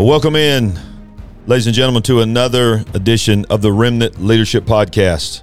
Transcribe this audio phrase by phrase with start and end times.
[0.00, 0.80] Well, welcome in,
[1.46, 5.42] ladies and gentlemen, to another edition of the Remnant Leadership Podcast.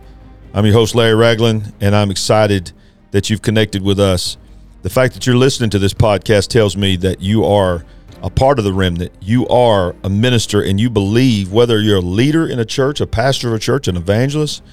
[0.52, 2.72] I'm your host, Larry Ragland, and I'm excited
[3.12, 4.36] that you've connected with us.
[4.82, 7.86] The fact that you're listening to this podcast tells me that you are
[8.24, 9.12] a part of the remnant.
[9.22, 13.06] You are a minister, and you believe whether you're a leader in a church, a
[13.06, 14.64] pastor of a church, an evangelist,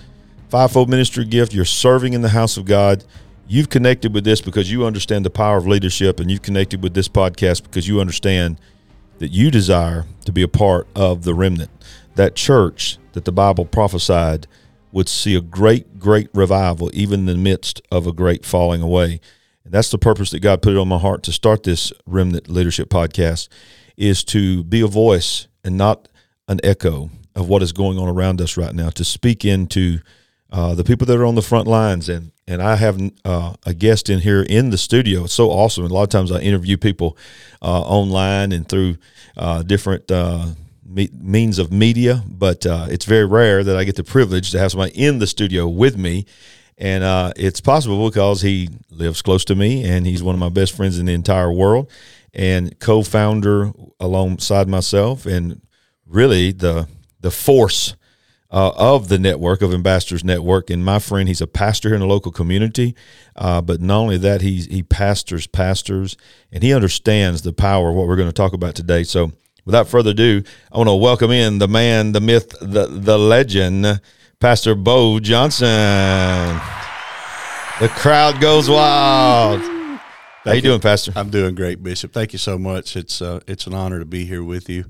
[0.48, 3.05] fivefold ministry gift, you're serving in the house of God.
[3.46, 6.95] You've connected with this because you understand the power of leadership, and you've connected with
[6.95, 8.59] this podcast because you understand
[9.18, 11.70] that you desire to be a part of the remnant,
[12.14, 14.46] that church that the Bible prophesied
[14.92, 19.20] would see a great, great revival, even in the midst of a great falling away.
[19.64, 22.48] And that's the purpose that God put it on my heart to start this Remnant
[22.48, 23.48] Leadership Podcast,
[23.96, 26.09] is to be a voice and not
[26.48, 29.98] an echo of what is going on around us right now, to speak into
[30.55, 32.09] uh, the people that are on the front lines.
[32.09, 35.25] And and I have uh, a guest in here in the studio.
[35.25, 35.83] It's so awesome.
[35.83, 37.16] And a lot of times I interview people
[37.61, 38.99] uh, online and through
[39.37, 40.49] uh, different uh,
[40.87, 44.73] me- means of media, but it's very rare that I get the privilege to have
[44.73, 46.27] somebody in the studio with me.
[46.77, 47.02] And
[47.37, 50.99] it's possible because he lives close to me and he's one of my best friends
[50.99, 51.91] in the entire world
[52.35, 55.63] and co founder alongside myself and
[56.07, 56.87] really the,
[57.21, 57.96] the force
[58.55, 60.71] uh, of the network of Ambassadors Network.
[60.71, 62.95] And my friend, he's a pastor here in the local community.
[63.35, 66.16] Uh, but not only that, he's, he pastors pastors
[66.53, 69.03] and he understands the power of what we're going to talk about today.
[69.03, 69.33] So
[69.65, 74.00] without further ado, I want to welcome in the man, the myth, the, the legend,
[74.38, 75.66] Pastor Bo Johnson.
[77.81, 79.62] The crowd goes wild.
[79.62, 81.12] How you, you doing, Pastor?
[81.16, 82.12] I'm doing great, Bishop.
[82.12, 82.94] Thank you so much.
[82.94, 84.84] It's uh, it's an honor to be here with you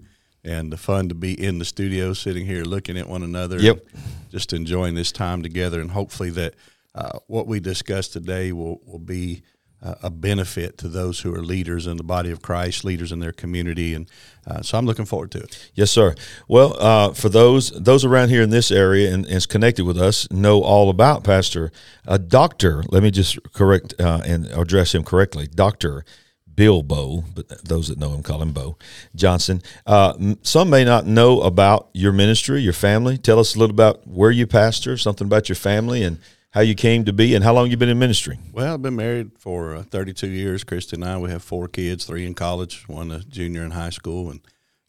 [0.45, 3.59] and the fun to be in the studio, sitting here looking at one another.
[3.59, 3.87] Yep.
[4.31, 6.55] Just enjoying this time together, and hopefully that
[6.95, 9.42] uh, what we discuss today will will be
[9.83, 13.20] uh, a benefit to those who are leaders in the body of Christ, leaders in
[13.20, 14.09] their community, and
[14.47, 15.71] uh, so I'm looking forward to it.
[15.75, 16.15] Yes, sir.
[16.49, 19.99] Well, uh, for those those around here in this area and, and is connected with
[19.99, 21.71] us, know all about Pastor,
[22.06, 22.82] a doctor.
[22.88, 26.05] Let me just correct uh, and address him correctly, Doctor
[26.54, 28.76] Bill Bo, but those that know him call him Bo
[29.15, 29.62] Johnson.
[29.87, 33.16] Uh, some may not know about your ministry, your family.
[33.19, 36.19] Tell us a little about where you pastor, something about your family, and
[36.50, 38.38] how you came to be, and how long you've been in ministry.
[38.53, 40.62] Well, I've been married for uh, 32 years.
[40.62, 43.91] Christy and I, we have four kids, three in college, one a junior in high
[43.91, 44.41] school, and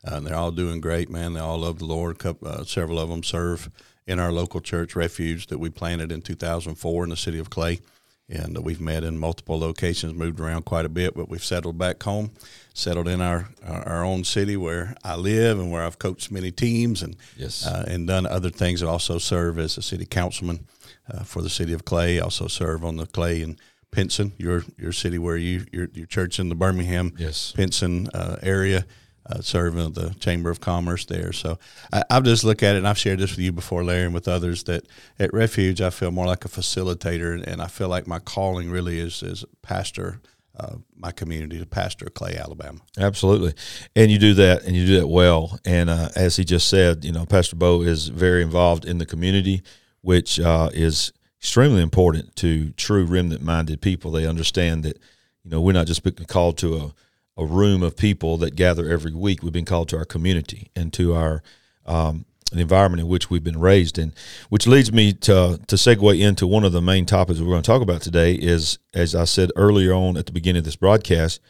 [0.06, 1.34] uh, they're all doing great, man.
[1.34, 2.20] They all love the Lord.
[2.20, 3.70] Couple, uh, several of them serve
[4.06, 7.80] in our local church refuge that we planted in 2004 in the city of Clay
[8.28, 12.02] and we've met in multiple locations, moved around quite a bit, but we've settled back
[12.02, 12.32] home,
[12.74, 17.04] settled in our our own city where I live and where I've coached many teams
[17.04, 17.66] and yes.
[17.66, 18.82] uh, and done other things.
[18.82, 20.66] I also serve as a city councilman
[21.12, 22.20] uh, for the city of Clay.
[22.20, 23.60] I also serve on the Clay and
[23.92, 27.52] Pinson, your your city where you your your church in the Birmingham yes.
[27.52, 28.86] Pinson uh, area
[29.26, 31.34] uh, serving the Chamber of Commerce there.
[31.34, 31.58] So
[31.92, 34.14] I, I've just looked at it, and I've shared this with you before, Larry, and
[34.14, 34.88] with others, that
[35.20, 38.70] at Refuge I feel more like a facilitator, and, and I feel like my calling
[38.70, 40.22] really is as pastor.
[40.58, 42.80] Uh, my community to pastor Clay, Alabama.
[42.98, 43.54] Absolutely,
[43.94, 45.60] and you do that, and you do that well.
[45.66, 49.06] And uh, as he just said, you know, Pastor Bo is very involved in the
[49.06, 49.64] community,
[50.00, 51.12] which uh, is
[51.42, 54.12] extremely important to true remnant-minded people.
[54.12, 54.98] They understand that,
[55.44, 56.94] you know, we're not just called to a
[57.38, 59.44] a room of people that gather every week.
[59.44, 61.44] We've been called to our community and to our
[61.86, 64.14] um, the environment in which we've been raised in,
[64.50, 67.68] which leads me to to segue into one of the main topics we're going to
[67.68, 68.34] talk about today.
[68.34, 71.42] Is as I said earlier on at the beginning of this broadcast,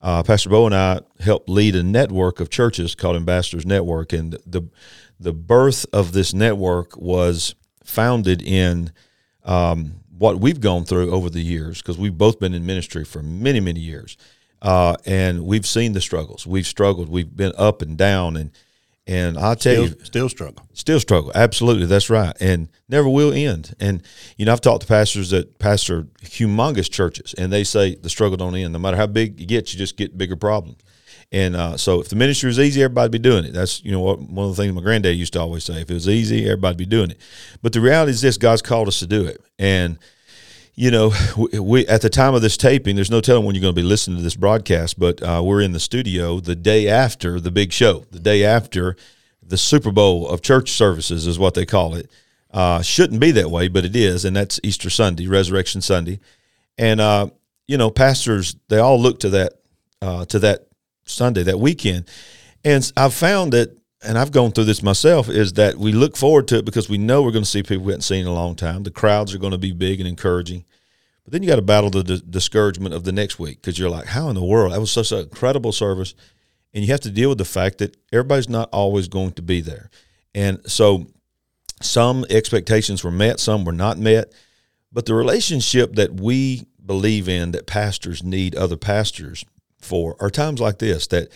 [0.00, 4.38] uh, Pastor Bo and I helped lead a network of churches called Ambassadors Network, and
[4.46, 4.68] the
[5.18, 8.92] the birth of this network was founded in
[9.44, 13.22] um, what we've gone through over the years because we've both been in ministry for
[13.22, 14.16] many many years
[14.62, 16.46] uh, and we've seen the struggles.
[16.46, 17.08] We've struggled.
[17.08, 18.52] We've been up and down, and
[19.04, 21.32] and I tell still, you, still struggle, still struggle.
[21.34, 23.74] Absolutely, that's right, and never will end.
[23.80, 24.02] And
[24.36, 28.36] you know, I've talked to pastors that pastor humongous churches, and they say the struggle
[28.36, 28.72] don't end.
[28.72, 30.78] No matter how big you get, you just get bigger problems.
[31.32, 33.52] And uh, so, if the ministry is easy, everybody be doing it.
[33.52, 35.90] That's you know what one of the things my granddad used to always say: if
[35.90, 37.20] it was easy, everybody be doing it.
[37.62, 39.98] But the reality is this: God's called us to do it, and
[40.74, 43.74] you know, we at the time of this taping, there's no telling when you're going
[43.74, 47.40] to be listening to this broadcast, but uh, we're in the studio the day after
[47.40, 48.96] the big show, the day after
[49.42, 52.10] the Super Bowl of church services is what they call it.
[52.50, 56.20] Uh, shouldn't be that way, but it is, and that's Easter Sunday, Resurrection Sunday,
[56.76, 57.28] and uh,
[57.66, 59.54] you know, pastors they all look to that
[60.02, 60.66] uh, to that
[61.04, 62.08] Sunday, that weekend,
[62.64, 66.48] and I've found that and I've gone through this myself, is that we look forward
[66.48, 68.34] to it because we know we're going to see people we haven't seen in a
[68.34, 68.82] long time.
[68.82, 70.64] The crowds are going to be big and encouraging.
[71.24, 73.90] But then you got to battle the d- discouragement of the next week because you're
[73.90, 74.72] like, how in the world?
[74.72, 76.14] That was such an incredible service.
[76.74, 79.60] and you have to deal with the fact that everybody's not always going to be
[79.60, 79.90] there.
[80.34, 81.06] And so
[81.80, 84.32] some expectations were met, some were not met.
[84.90, 89.44] But the relationship that we believe in that pastors need other pastors
[89.78, 91.28] for are times like this that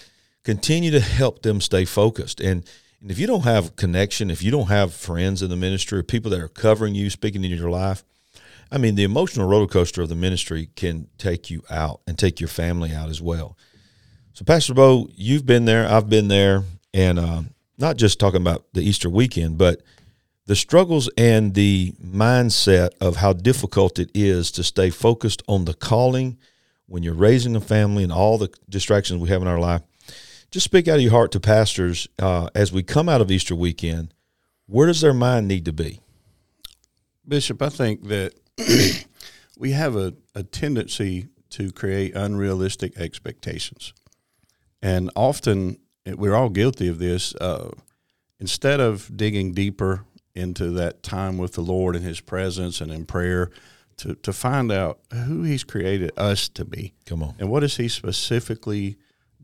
[0.47, 2.41] continue to help them stay focused.
[2.41, 2.65] And,
[3.01, 6.05] and if you don't have connection, if you don't have friends in the ministry, or
[6.05, 8.05] people that are covering you, speaking in your life,
[8.71, 12.39] I mean, the emotional roller coaster of the ministry can take you out and take
[12.39, 13.59] your family out as well.
[14.35, 16.63] So, Pastor Bo, you've been there, I've been there,
[16.95, 17.43] and uh,
[17.77, 19.83] not just talking about the Easter weekend, but
[20.47, 25.75] the struggles and the mindset of how difficult it is to stay focused on the
[25.75, 26.39] calling
[26.87, 29.83] when you're raising a family and all the distractions we have in our life.
[30.51, 33.55] Just speak out of your heart to pastors uh, as we come out of Easter
[33.55, 34.15] weekend.
[34.67, 36.01] Where does their mind need to be?
[37.27, 38.35] Bishop, I think that
[39.59, 43.93] we have a, a tendency to create unrealistic expectations.
[44.83, 47.35] And often we're all guilty of this.
[47.37, 47.71] Uh,
[48.39, 50.05] instead of digging deeper
[50.35, 53.51] into that time with the Lord in His presence and in prayer,
[53.99, 56.93] to, to find out who He's created us to be.
[57.07, 57.35] Come on.
[57.39, 58.97] And what has He specifically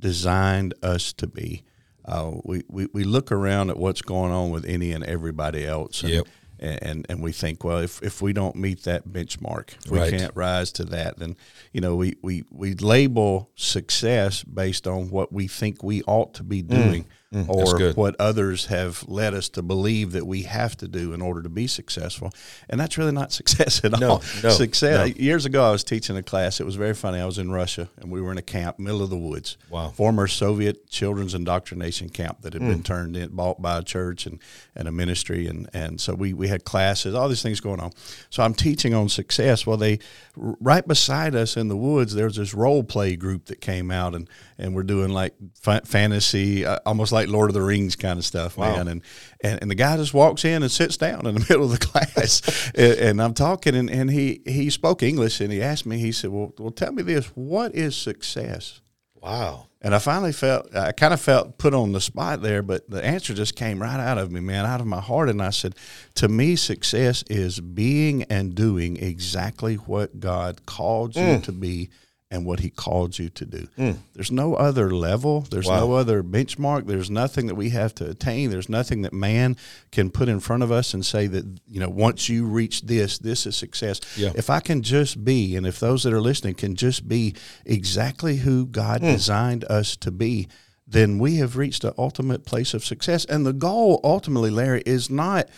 [0.02, 1.64] designed us to be?
[2.04, 6.02] Uh, we, we, we look around at what's going on with any and everybody else.
[6.02, 6.26] And, Yep
[6.64, 10.12] and and we think, well, if, if we don't meet that benchmark, if we Right.
[10.16, 11.34] can't rise to that, then
[11.72, 16.44] you know we, we we label success based on what we think we ought to
[16.44, 17.06] be doing, Mm.
[17.32, 21.23] That's or what others have led us to believe that we have to do in
[21.23, 22.31] order to be successful,
[22.69, 24.23] and that's really not success at No, all.
[24.43, 25.08] no, success.
[25.08, 25.14] no.
[25.17, 26.61] Years ago, I was teaching a class.
[26.61, 27.19] It was very funny.
[27.20, 29.56] I was in Russia, and we were in a camp, middle of the woods.
[29.70, 29.88] Wow.
[29.88, 32.69] Former Soviet children's indoctrination camp that had Mm.
[32.69, 34.38] been turned in, bought by a church and,
[34.76, 37.93] and a ministry, and and so we we had classes, all these things going on.
[38.31, 39.67] So I'm teaching on success.
[39.67, 39.99] Well, they
[40.37, 44.29] right beside us in the woods, there's this role play group that came out, and
[44.58, 48.24] and we're doing like fa- fantasy, uh, almost like Lord of the Rings kind of
[48.24, 48.76] stuff, Wow.
[48.76, 48.88] man.
[48.88, 49.02] And,
[49.42, 51.78] and and the guy just walks in and sits down in the middle of the
[51.86, 55.98] class, and, and I'm talking, and, and he he spoke English, and he asked me,
[55.98, 58.80] he said, "Well, well, tell me this: what is success?"
[59.20, 59.69] Wow.
[59.84, 63.04] And I finally felt, I kind of felt put on the spot there, but the
[63.04, 65.28] answer just came right out of me, man, out of my heart.
[65.28, 65.74] And I said,
[66.16, 71.42] to me, success is being and doing exactly what God called you Mm.
[71.44, 71.90] to be
[72.32, 73.69] and what He called you to do.
[74.14, 75.81] There's no other level, there's Wow.
[75.81, 79.56] no other benchmark, there's nothing that we have to attain, there's nothing that man
[79.93, 83.19] can put in front of us and say that, you know, once you reach this,
[83.19, 84.00] this is success.
[84.17, 84.32] Yeah.
[84.34, 87.34] If I can just be, and if those that are listening can just be
[87.67, 89.12] exactly who God Hmm.
[89.12, 90.49] designed us to be,
[90.87, 93.25] then we have reached the ultimate place of success.
[93.26, 95.49] And the goal, ultimately, Larry, is not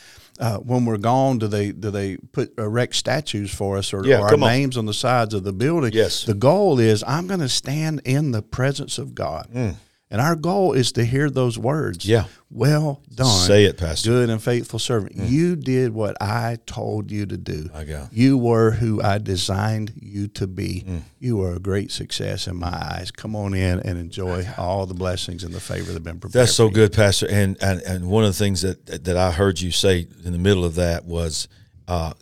[0.41, 1.39] uh, when we're gone.
[1.39, 4.51] Do they do they put erect statues for us or, Yeah, or our come on.
[4.51, 5.93] names on the sides of the building?
[5.93, 6.25] Yes.
[6.25, 9.49] The goal is I'm going to stand in the presence of God.
[10.15, 12.07] And our goal is to hear those words.
[12.07, 12.27] Yeah.
[12.49, 13.27] Well done.
[13.27, 14.11] Say it, Pastor.
[14.11, 15.17] Good and faithful servant.
[15.17, 17.69] You did what I told you to do.
[17.75, 18.11] I God.
[18.13, 20.85] You were who I designed you to be.
[20.87, 21.03] Mm.
[21.19, 23.11] You were a great success in my eyes.
[23.11, 26.45] Come on in and enjoy all the blessings and the favor that have been prepared.
[26.45, 27.27] That's so good, Pastor.
[27.29, 30.39] And, and and one of the things that that I heard you say in the
[30.39, 31.49] middle of that was
[31.89, 32.13] uh,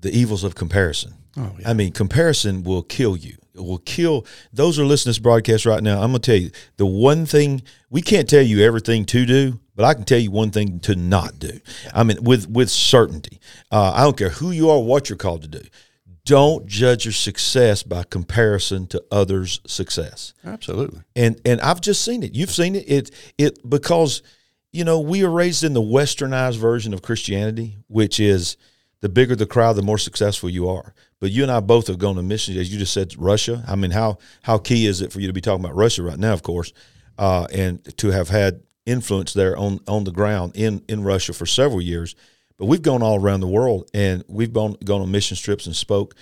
[0.00, 1.14] the evils of comparison.
[1.36, 1.70] Oh, yeah.
[1.70, 3.34] I mean, comparison will kill you.
[3.54, 5.96] It will kill those who are listening to this broadcast right now.
[6.00, 9.84] I'm gonna tell you the one thing we can't tell you everything to do, but
[9.84, 11.60] I can tell you one thing to not do.
[11.94, 13.40] I mean, with with certainty.
[13.70, 15.62] Uh, I don't care who you are, what you're called to do.
[16.24, 21.00] Don't judge your success by comparison to others' success Absolutely.
[21.16, 22.34] and and I've just seen it.
[22.34, 22.84] You've seen it.
[22.88, 24.22] It it because
[24.72, 28.56] you know we are raised in the westernized version of Christianity, which is
[29.00, 30.94] the bigger the crowd, the more successful you are.
[31.22, 33.62] But you and I both have gone to missions, as you just said, Russia.
[33.68, 36.18] I mean, how how key is it for you to be talking about Russia right
[36.18, 36.32] now?
[36.32, 36.72] Of course,
[37.16, 41.46] uh, and to have had influence there on on the ground in in Russia for
[41.46, 42.16] several years.
[42.58, 45.76] But we've gone all around the world, and we've gone gone on mission trips and
[45.76, 46.16] spoke.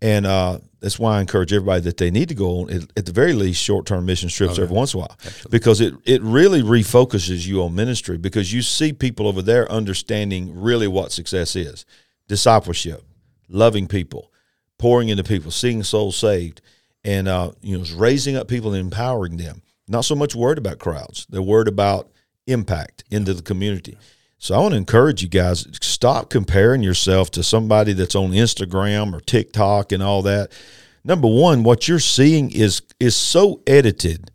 [0.00, 3.06] And uh, that's why I encourage everybody that they need to go on, at, at
[3.06, 5.16] the very least, short term mission trips every once in a while,
[5.50, 10.54] because it, it really refocuses you on ministry because you see people over there understanding
[10.54, 11.84] really what success is
[12.28, 13.02] discipleship,
[13.48, 14.30] loving people,
[14.84, 16.60] pouring into people, seeing souls saved,
[17.04, 19.62] and uh, you know, raising up people and empowering them.
[19.88, 22.10] Not so much worried about crowds; they're worried about
[22.46, 23.96] impact into the community.
[24.36, 29.14] So I want to encourage you guys: stop comparing yourself to somebody that's on Instagram
[29.14, 30.52] or TikTok and all that.
[31.02, 34.30] Number one, what you're seeing is is so edited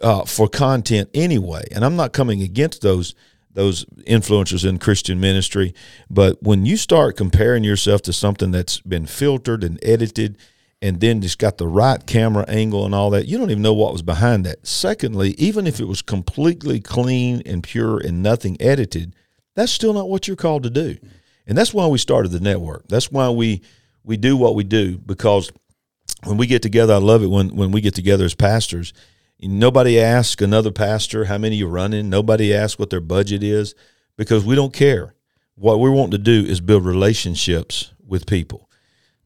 [0.00, 3.14] uh, for content anyway, and I'm not coming against those
[3.54, 5.74] those influencers in Christian ministry,
[6.10, 10.36] but when you start comparing yourself to something that's been filtered and edited
[10.84, 13.26] and then just got the right camera angle and all that.
[13.26, 14.66] You don't even know what was behind that.
[14.66, 19.16] Secondly, even if it was completely clean and pure and nothing edited,
[19.54, 20.98] that's still not what you're called to do.
[21.46, 22.86] And that's why we started the network.
[22.88, 23.62] That's why we
[24.02, 25.50] we do what we do because
[26.24, 28.92] when we get together, I love it when when we get together as pastors.
[29.40, 32.08] Nobody asks another pastor how many you're running.
[32.08, 33.74] Nobody asks what their budget is
[34.16, 35.14] because we don't care.
[35.56, 38.68] What we want to do is build relationships with people.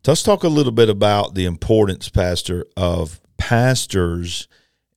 [0.06, 4.48] Let's talk a little bit about the importance, Pastor, of pastors,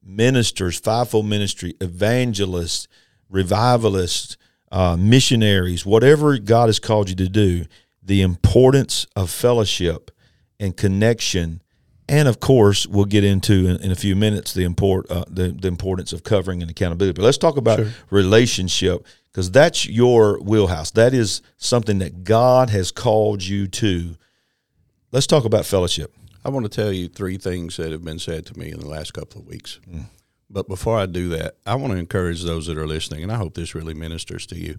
[0.02, 2.88] ministers, fivefold ministry, evangelists,
[3.30, 4.38] revivalists,
[4.72, 7.66] uh, missionaries, whatever God has called you to do,
[8.02, 10.12] the importance of fellowship
[10.62, 11.62] and connection.
[12.12, 15.48] And of course, we'll get into in, in a few minutes the import uh, the,
[15.48, 17.14] the importance of covering and accountability.
[17.16, 17.88] But let's talk about sure.
[18.10, 20.92] relationship because that's your wheelhouse.
[20.92, 24.18] That is something that God has called you to.
[25.14, 26.14] Let's talk about fellowship.
[26.44, 28.90] I want to tell you three things that have been said to me in the
[28.90, 29.80] last couple of weeks.
[29.90, 30.06] Mm.
[30.50, 33.38] But before I do that, I want to encourage those that are listening, and I
[33.38, 34.76] hope this really ministers to you.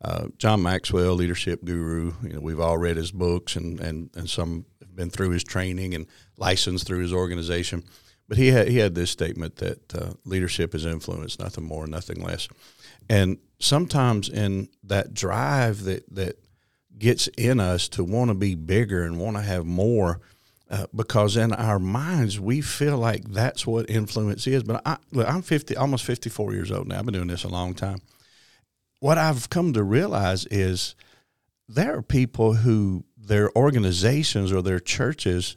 [0.00, 2.12] Uh, John Maxwell, leadership guru.
[2.22, 5.42] You know, we've all read his books, and and and some have been through his
[5.42, 7.84] training and licensed through his organization.
[8.28, 12.22] But he had he had this statement that uh, leadership is influence, nothing more, nothing
[12.22, 12.48] less.
[13.08, 16.38] And sometimes in that drive that that
[16.98, 20.20] gets in us to want to be bigger and want to have more,
[20.70, 24.64] uh, because in our minds we feel like that's what influence is.
[24.64, 26.98] But I, look, I'm fifty, almost fifty four years old now.
[26.98, 28.00] I've been doing this a long time.
[28.98, 30.96] What I've come to realize is
[31.68, 35.54] there are people who their organizations or their churches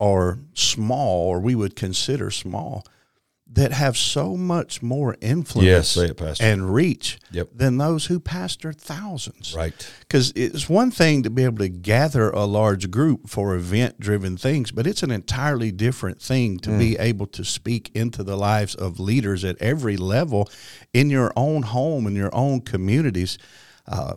[0.00, 2.84] are small, or we would consider small,
[3.50, 7.48] that have so much more influence yes, and reach yep.
[7.54, 9.54] than those who pastor thousands.
[9.54, 9.90] Right.
[10.00, 14.36] Because it's one thing to be able to gather a large group for event driven
[14.36, 16.78] things, but it's an entirely different thing to mm.
[16.78, 20.50] be able to speak into the lives of leaders at every level
[20.92, 23.38] in your own home, in your own communities.
[23.88, 24.14] Uh,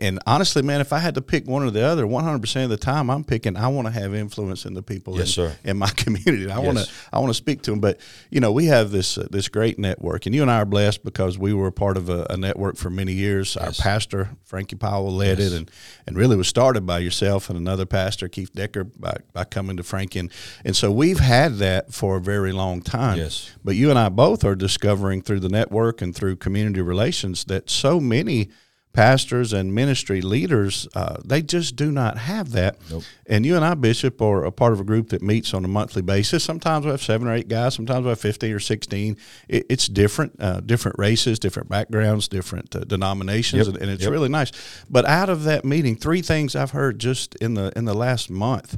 [0.00, 2.76] and honestly, man, if I had to pick one or the other, 100% of the
[2.76, 3.56] time, I'm picking.
[3.56, 6.50] I want to have influence in the people yes, in, in, my community.
[6.50, 6.66] I yes.
[6.66, 6.88] want to.
[7.12, 7.78] I want to speak to them.
[7.78, 8.00] But
[8.30, 11.04] you know, we have this uh, this great network, and you and I are blessed
[11.04, 13.56] because we were part of a, a network for many years.
[13.58, 13.78] Yes.
[13.78, 15.70] Our pastor Frankie Powell led it, and
[16.08, 19.84] and really was started by yourself and another pastor Keith Decker by, by coming to
[19.84, 20.32] Frankie, and,
[20.64, 23.18] and so we've had that for a very long time.
[23.18, 23.52] Yes.
[23.62, 27.70] But you and I both are discovering through the network and through community relations that
[27.70, 28.48] so many
[28.92, 32.76] pastors and ministry leaders, uh, they just do not have that.
[32.90, 33.02] Nope.
[33.26, 35.68] And you and I, Bishop, are a part of a group that meets on a
[35.68, 36.44] monthly basis.
[36.44, 37.74] Sometimes we have seven or eight guys.
[37.74, 39.16] Sometimes we have 15 or 16.
[39.48, 43.74] It, it's different, uh, different races, different backgrounds, different uh, denominations, yep.
[43.74, 44.12] and, and, it's yep.
[44.12, 44.52] really nice.
[44.90, 48.30] But out of that meeting, three things I've heard just in the in the last
[48.30, 48.76] month.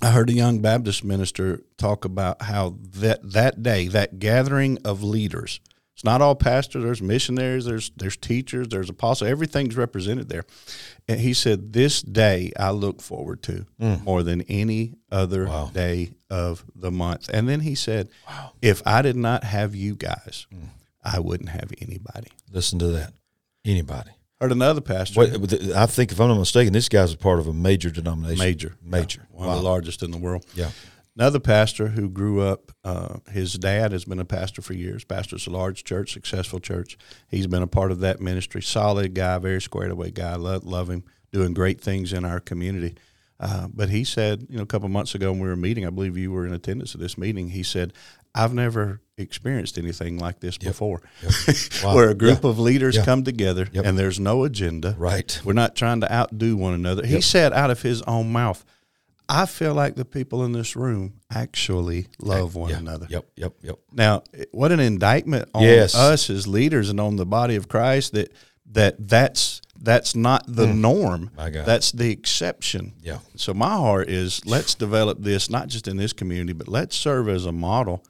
[0.00, 5.02] I heard a young Baptist minister talk about how that that day, that gathering of
[5.02, 5.60] leaders–
[6.02, 6.82] it's not all pastors.
[6.82, 7.64] There's missionaries.
[7.64, 8.66] There's there's teachers.
[8.66, 9.30] There's apostles.
[9.30, 10.42] Everything's represented there.
[11.06, 14.02] And he said, "This day I look forward to mm.
[14.02, 15.70] more than any other wow.
[15.72, 18.50] day of the month." And then he said, wow.
[18.60, 20.70] "If I did not have you guys, mm.
[21.04, 23.12] I wouldn't have anybody." Listen to that.
[23.64, 24.10] Anybody.
[24.40, 25.20] Heard another pastor.
[25.20, 28.44] Wait, I think, if I'm not mistaken, this guy's a part of a major denomination.
[28.44, 29.54] Major, major, yeah, one wow.
[29.54, 30.44] of the largest in the world.
[30.56, 30.70] Yeah
[31.16, 32.72] another pastor who grew up.
[32.84, 35.04] Uh, his dad has been a pastor for years.
[35.04, 36.96] Pastors a large church, successful church.
[37.28, 38.62] He's been a part of that ministry.
[38.62, 40.34] Solid guy, very squared away guy.
[40.36, 41.04] Love, love him.
[41.32, 42.96] Doing great things in our community.
[43.40, 45.90] Uh, but he said, you know, a couple months ago when we were meeting, I
[45.90, 47.48] believe you were in attendance at this meeting.
[47.48, 47.92] He said,
[48.34, 50.72] "I've never experienced anything like this yep.
[50.72, 51.56] before, yep.
[51.84, 51.94] Wow.
[51.96, 52.50] where a group yeah.
[52.50, 53.04] of leaders yeah.
[53.04, 53.84] come together yep.
[53.84, 54.94] and there's no agenda.
[54.96, 55.40] Right.
[55.44, 57.04] We're not trying to outdo one another.
[57.04, 58.64] He said out of his own mouth,
[59.32, 62.78] I feel like the people in this room actually love one yeah.
[62.78, 63.06] another.
[63.08, 63.78] Yep, yep, yep.
[63.90, 65.94] Now, what an indictment on yes.
[65.94, 68.30] us as leaders and on the body of Christ that
[68.72, 70.76] that that's that's not the mm.
[70.76, 71.30] norm.
[71.64, 72.92] That's the exception.
[73.00, 73.20] Yeah.
[73.36, 77.26] So my heart is let's develop this not just in this community, but let's serve
[77.30, 78.04] as a model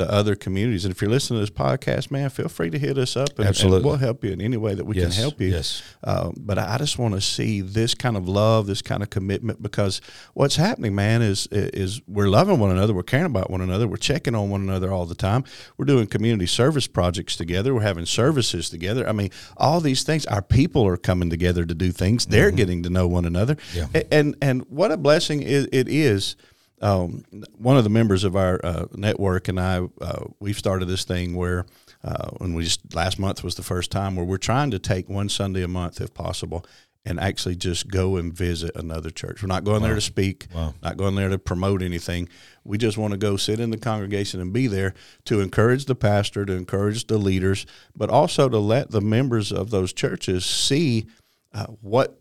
[0.00, 0.84] to other communities.
[0.84, 3.48] And if you're listening to this podcast, man, feel free to hit us up and,
[3.60, 5.48] and we'll help you in any way that we yes, can help you.
[5.48, 5.82] Yes.
[6.02, 9.62] Uh, but I just want to see this kind of love, this kind of commitment,
[9.62, 10.00] because
[10.34, 13.96] what's happening, man, is is we're loving one another, we're caring about one another, we're
[13.96, 15.44] checking on one another all the time.
[15.76, 19.08] We're doing community service projects together, we're having services together.
[19.08, 20.26] I mean, all these things.
[20.26, 22.26] Our people are coming together to do things.
[22.26, 22.56] They're mm-hmm.
[22.56, 23.56] getting to know one another.
[23.74, 23.86] Yeah.
[24.10, 26.36] And and what a blessing it, it is
[26.80, 27.24] um,
[27.56, 31.34] one of the members of our uh, network and I, uh, we've started this thing
[31.34, 31.66] where,
[32.02, 35.08] uh, when we just last month was the first time where we're trying to take
[35.08, 36.64] one Sunday a month, if possible,
[37.04, 39.42] and actually just go and visit another church.
[39.42, 39.88] We're not going wow.
[39.88, 40.74] there to speak, wow.
[40.82, 42.28] not going there to promote anything.
[42.64, 44.94] We just want to go sit in the congregation and be there
[45.24, 47.64] to encourage the pastor, to encourage the leaders,
[47.96, 51.06] but also to let the members of those churches see
[51.52, 52.19] uh, what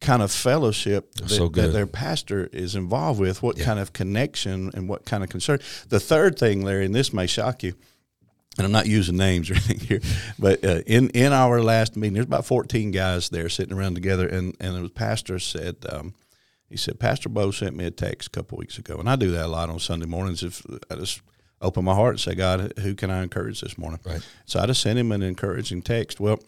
[0.00, 3.64] kind of fellowship that, so that, their pastor is involved with, what yeah.
[3.64, 5.58] kind of connection and what kind of concern.
[5.88, 7.74] The third thing, Larry, and this may shock you,
[8.56, 10.00] and I'm not using names or anything here,
[10.38, 14.26] but uh, in in our last meeting, there's about 14 guys there sitting around together,
[14.28, 15.76] and and the pastor said.
[15.88, 16.14] Um,
[16.70, 19.30] he said, Pastor Bo sent me a text a couple weeks ago, and I do
[19.30, 20.42] that a lot on Sunday mornings.
[20.42, 21.22] If I just
[21.60, 24.00] open my heart and say, God, who can I encourage this morning?
[24.04, 24.26] Right.
[24.46, 26.20] So I just sent him an encouraging text.
[26.20, 26.40] Well,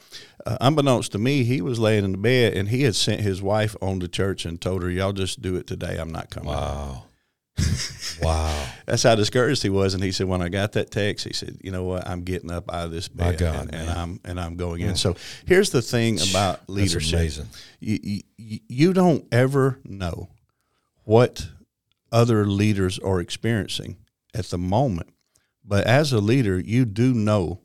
[0.47, 3.43] uh, unbeknownst to me, he was laying in the bed and he had sent his
[3.43, 5.97] wife on to church and told her, "Y'all just do it today.
[5.99, 7.05] I'm not coming." Wow.
[8.23, 8.67] wow.
[8.87, 9.95] That's how discouraged he was.
[9.95, 12.09] And he said, when I got that text, he said, you know what?
[12.09, 14.97] I'm getting up out of this bed God, and, and, I'm, and I'm going in.
[14.97, 17.47] So here's the thing about leadership.
[17.81, 20.29] You, you, you don't ever know
[21.05, 21.49] what
[22.13, 23.97] other leaders are experiencing
[24.35, 25.13] at the moment.
[25.65, 27.61] But as a leader, you do know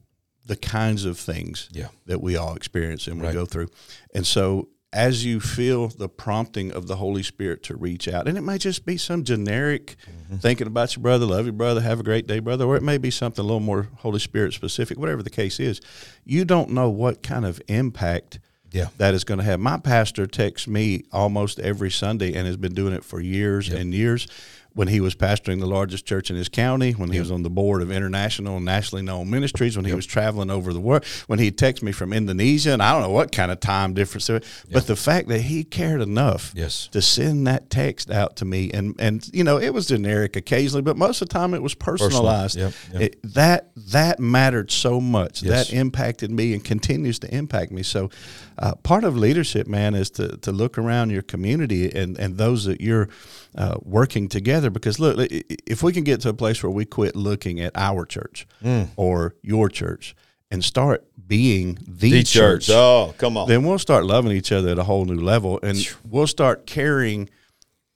[0.45, 1.88] the kinds of things yeah.
[2.05, 3.34] that we all experience and we right.
[3.34, 3.69] go through.
[4.13, 8.38] And so as you feel the prompting of the Holy Spirit to reach out, and
[8.38, 10.38] it may just be some generic mm-hmm.
[10.38, 12.98] thinking about your brother, love your brother, have a great day, brother, or it may
[12.98, 15.81] be something a little more Holy Spirit specific, whatever the case is,
[16.24, 18.39] you don't know what kind of impact
[18.72, 18.88] yeah.
[18.98, 19.60] that is going to have.
[19.60, 23.79] My pastor texts me almost every Sunday and has been doing it for years yep.
[23.79, 24.27] and years
[24.75, 27.24] when he was pastoring the largest church in his county, when he yep.
[27.24, 29.91] was on the board of international and nationally known ministries, when yep.
[29.91, 33.01] he was traveling over the world, when he texted me from Indonesia, and I don't
[33.01, 34.41] know what kind of time difference there.
[34.70, 36.88] But the fact that he cared enough yes.
[36.89, 40.82] to send that text out to me, and and you know it was generic occasionally,
[40.82, 42.60] but most of the time it was personalized.
[42.60, 43.01] Personal.
[43.01, 45.41] It, that that mattered so much.
[45.41, 45.70] Yes.
[45.70, 47.82] That impacted me and continues to impact me.
[47.84, 48.10] So,
[48.57, 52.65] uh, part of leadership, man, is to to look around your community and and those
[52.65, 53.09] that you're
[53.57, 57.15] uh, working together because look if we can get to a place where we quit
[57.15, 58.87] looking at our church mm.
[58.96, 60.15] or your church
[60.51, 64.51] and start being the, the church, church, oh come on then we'll start loving each
[64.51, 67.29] other at a whole new level and we'll start carrying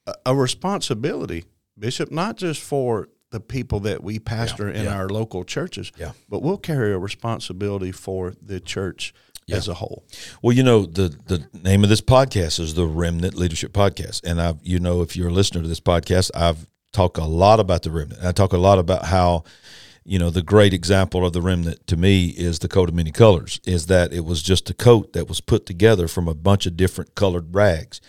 [0.08, 1.44] a, a responsibility
[1.78, 4.96] bishop not just for the people that we pastor yeah, in yeah.
[4.96, 6.14] our local churches yeah.
[6.28, 9.14] but we'll carry a responsibility for the church
[9.50, 9.58] yeah.
[9.58, 10.04] as a whole.
[10.42, 14.42] Well, you know the the name of this podcast is the Remnant Leadership Podcast, and
[14.42, 17.84] I've you know, if you're a listener to this podcast, I've talked a lot about
[17.84, 18.24] the remnant.
[18.24, 19.44] I talk a lot about how,
[20.04, 23.12] you know, the great example of the remnant to me is the coat of many
[23.12, 23.60] colors.
[23.66, 26.78] Is that it was just a coat that was put together from a bunch of
[26.78, 28.02] different colored rags,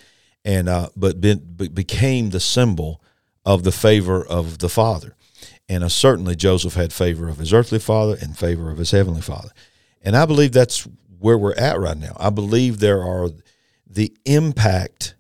[0.44, 3.02] and uh, but been, became the symbol
[3.44, 5.16] of the favor of the Father.
[5.70, 9.20] And uh, certainly Joseph had favor of his earthly father and favor of his heavenly
[9.20, 9.50] father.
[10.02, 10.86] And I believe that's
[11.20, 12.16] where we're at right now.
[12.18, 13.30] I believe there are
[13.86, 15.14] the impact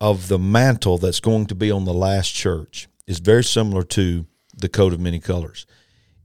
[0.00, 4.26] of the mantle that's going to be on the last church is very similar to
[4.56, 5.66] the coat of many colors.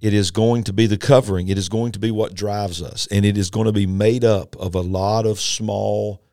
[0.02, 1.50] It is going to be the covering.
[1.50, 4.24] It is going to be what drives us, and it is going to be made
[4.24, 6.24] up of a lot of small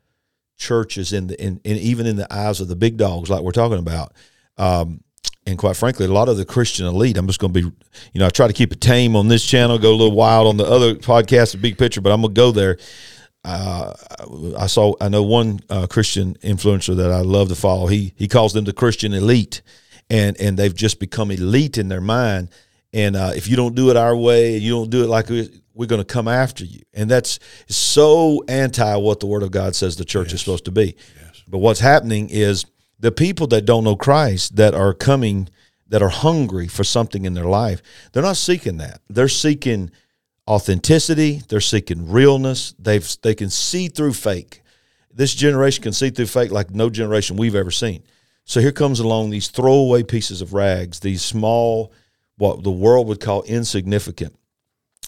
[0.56, 3.50] churches in the in, in even in the eyes of the big dogs, like we're
[3.50, 4.12] talking about.
[4.56, 5.02] Um,
[5.46, 7.76] and quite frankly, a lot of the Christian elite, I'm just going to be,
[8.12, 10.48] you know, I try to keep it tame on this channel, go a little wild
[10.48, 12.78] on the other podcast, the big picture, but I'm going to go there.
[13.44, 13.94] Uh,
[14.58, 17.86] I saw, I know one uh, Christian influencer that I love to follow.
[17.86, 19.62] He he calls them the Christian elite,
[20.10, 22.48] and and they've just become elite in their mind.
[22.92, 25.48] And uh, if you don't do it our way, you don't do it like we,
[25.74, 29.76] we're going to come after you, and that's so anti what the Word of God
[29.76, 30.34] says the church yes.
[30.34, 30.96] is supposed to be.
[31.20, 31.44] Yes.
[31.46, 32.66] But what's happening is
[32.98, 35.48] the people that don't know Christ that are coming
[35.88, 37.80] that are hungry for something in their life,
[38.12, 39.00] they're not seeking that.
[39.08, 39.90] They're seeking
[40.48, 42.74] authenticity, they're seeking realness.
[42.78, 44.62] They've they can see through fake.
[45.12, 48.02] This generation can see through fake like no generation we've ever seen.
[48.44, 51.92] So here comes along these throwaway pieces of rags, these small
[52.38, 54.38] what the world would call insignificant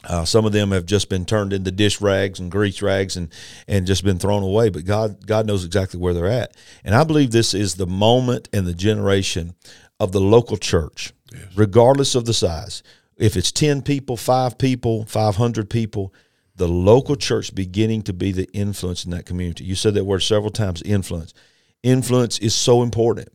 [0.04, 3.32] uh, some of them have just been turned into dish rags and grease rags and
[3.66, 4.68] and just been thrown away.
[4.68, 8.48] But God God knows exactly where they're at, and I believe this is the moment
[8.52, 9.54] and the generation
[9.98, 11.42] of the local church, yes.
[11.56, 12.82] regardless of the size.
[13.16, 16.14] If it's ten people, five people, five hundred people,
[16.54, 19.64] the local church beginning to be the influence in that community.
[19.64, 20.82] You said that word several times.
[20.82, 21.34] Influence,
[21.82, 23.28] influence is so important.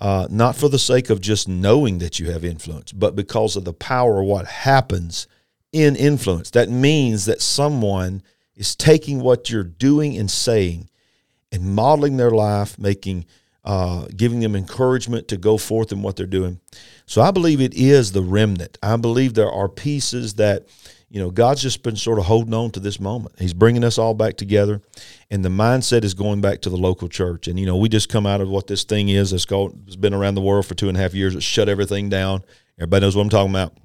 [0.00, 3.64] Uh, not for the sake of just knowing that you have influence, but because of
[3.64, 5.26] the power of what happens
[5.74, 6.50] in influence.
[6.52, 8.22] That means that someone
[8.54, 10.88] is taking what you're doing and saying
[11.50, 13.26] and modeling their life, making,
[13.64, 16.60] uh, giving them encouragement to go forth in what they're doing.
[17.06, 18.78] So I believe it is the remnant.
[18.82, 20.68] I believe there are pieces that,
[21.10, 23.34] you know, God's just been sort of holding on to this moment.
[23.40, 24.80] He's bringing us all back together,
[25.30, 27.46] and the mindset is going back to the local church.
[27.46, 29.32] And you know, we just come out of what this thing is.
[29.32, 29.78] It's called.
[29.86, 31.36] It's been around the world for two and a half years.
[31.36, 32.42] It shut everything down.
[32.78, 33.76] Everybody knows what I'm talking about.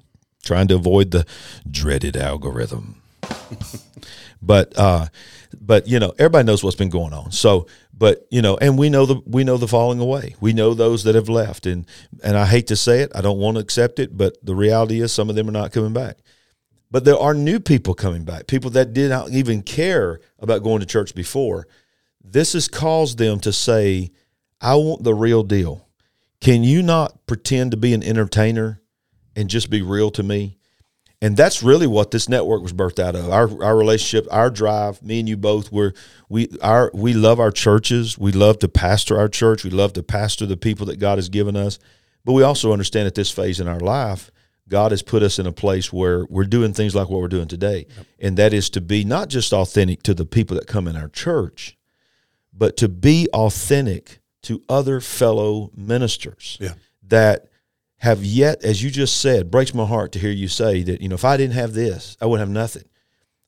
[0.42, 1.26] Trying to avoid the
[1.70, 3.02] dreaded algorithm.
[4.42, 5.06] but uh,
[5.60, 7.32] but you know, everybody knows what's been going on.
[7.32, 10.34] So, but you know, and we know the we know the falling away.
[10.40, 11.86] We know those that have left, and
[12.22, 15.00] and I hate to say it, I don't want to accept it, but the reality
[15.00, 16.18] is some of them are not coming back.
[16.90, 20.80] But there are new people coming back, people that did not even care about going
[20.80, 21.68] to church before.
[22.22, 24.10] This has caused them to say,
[24.60, 25.86] I want the real deal.
[26.40, 28.80] Can you not pretend to be an entertainer
[29.36, 30.56] and just be real to me?
[31.22, 33.28] And that's really what this network was birthed out of.
[33.28, 35.92] Our our relationship, our drive, me and you both were
[36.30, 38.16] we our we love our churches.
[38.18, 39.62] We love to pastor our church.
[39.62, 41.78] We love to pastor the people that God has given us.
[42.24, 44.30] But we also understand at this phase in our life,
[44.68, 47.48] God has put us in a place where we're doing things like what we're doing
[47.48, 47.86] today.
[47.96, 48.06] Yep.
[48.20, 51.08] And that is to be not just authentic to the people that come in our
[51.08, 51.76] church,
[52.52, 56.74] but to be authentic to other fellow ministers yeah.
[57.08, 57.49] that
[58.00, 61.08] have yet, as you just said, breaks my heart to hear you say that, you
[61.08, 62.84] know, if I didn't have this, I wouldn't have nothing.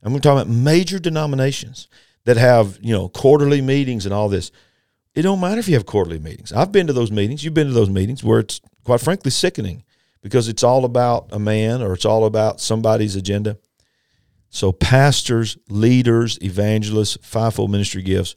[0.02, 1.88] I'm talking about major denominations
[2.24, 4.50] that have, you know, quarterly meetings and all this.
[5.14, 6.52] It don't matter if you have quarterly meetings.
[6.52, 7.42] I've been to those meetings.
[7.42, 9.84] You've been to those meetings where it's quite frankly sickening
[10.20, 13.56] because it's all about a man or it's all about somebody's agenda.
[14.50, 18.36] So, pastors, leaders, evangelists, fivefold ministry gifts.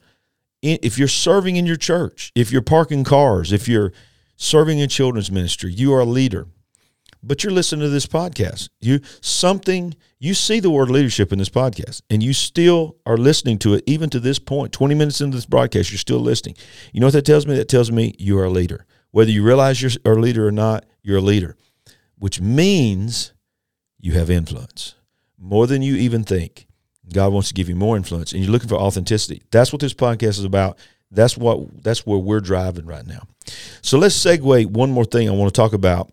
[0.62, 3.92] If you're serving in your church, if you're parking cars, if you're
[4.36, 6.48] serving in children's ministry, you are a leader.
[7.24, 8.70] But you're listening to this podcast.
[8.80, 13.58] You something you see the word leadership in this podcast, and you still are listening
[13.60, 14.72] to it even to this point.
[14.72, 16.56] Twenty minutes into this broadcast, you're still listening.
[16.94, 17.56] You know what that tells me?
[17.56, 18.86] That tells me you are a leader.
[19.10, 21.58] Whether you realize you're a leader or not, you're a leader
[22.18, 23.34] which means
[24.00, 24.96] you have influence
[25.38, 26.68] more than you even think.
[27.14, 29.44] God wants to give you more influence, and you're looking for authenticity.
[29.52, 30.80] That's what this podcast is about.
[31.16, 33.24] That's what that's where we're driving right now.
[33.82, 34.68] So let's segue.
[34.68, 36.12] One more thing I want to talk about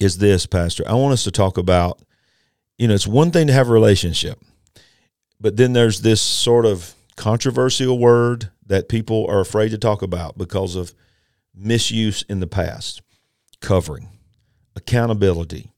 [0.00, 0.84] is this, Pastor.
[0.86, 2.00] I want us to talk about.
[2.78, 4.38] You know, it's one thing to have a relationship,
[5.40, 10.36] but then there's this sort of controversial word that people are afraid to talk about
[10.36, 10.92] because of
[11.54, 13.00] misuse in the past
[13.60, 14.08] covering
[14.76, 15.70] accountability.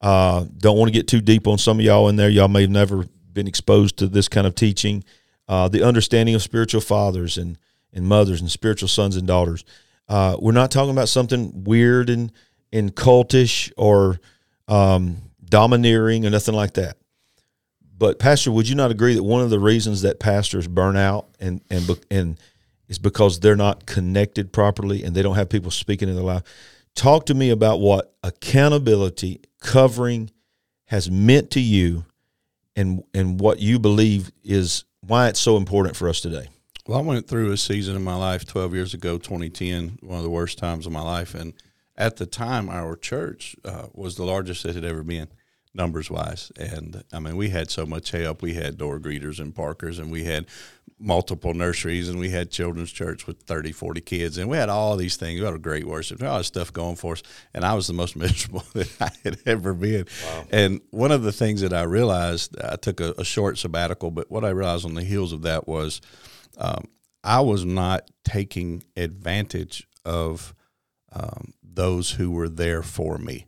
[0.00, 2.28] Uh, don't want to get too deep on some of y'all in there.
[2.28, 5.04] Y'all may have never been exposed to this kind of teaching.
[5.48, 7.58] Uh, the understanding of spiritual fathers and,
[7.92, 9.64] and mothers and spiritual sons and daughters.
[10.08, 12.32] Uh, we're not talking about something weird and,
[12.72, 14.20] and cultish or
[14.68, 16.96] um, domineering or nothing like that.
[18.02, 21.28] But Pastor, would you not agree that one of the reasons that pastors burn out
[21.38, 22.40] and and and
[22.88, 26.42] is because they're not connected properly and they don't have people speaking in their life?
[26.96, 30.30] Talk to me about what accountability, covering
[30.86, 32.04] has meant to you
[32.74, 36.48] and and what you believe is why it's so important for us today.
[36.86, 40.24] Well, I went through a season in my life 12 years ago, 2010, one of
[40.24, 41.34] the worst times of my life.
[41.34, 41.54] And
[41.96, 45.28] at the time, our church uh, was the largest it had ever been
[45.74, 46.52] numbers wise.
[46.58, 48.42] And I mean, we had so much help.
[48.42, 50.46] We had door greeters and parkers, and we had
[50.98, 54.96] multiple nurseries, and we had children's church with 30, 40 kids, and we had all
[54.96, 55.40] these things.
[55.40, 57.22] We had a great worship, all this stuff going for us.
[57.52, 60.06] And I was the most miserable that I had ever been.
[60.24, 60.44] Wow.
[60.50, 64.30] And one of the things that I realized, I took a, a, short sabbatical, but
[64.30, 66.00] what I realized on the heels of that was
[66.58, 66.84] um,
[67.24, 70.54] I was not taking advantage of
[71.12, 73.46] um, those who were there for me